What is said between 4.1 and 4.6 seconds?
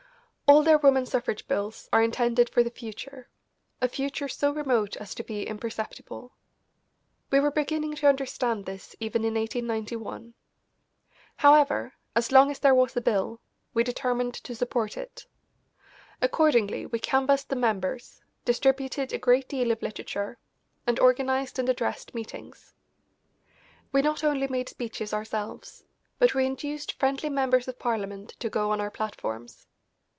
so